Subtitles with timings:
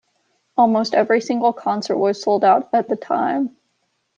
[0.57, 3.55] Almost every single concert was sold out at the time.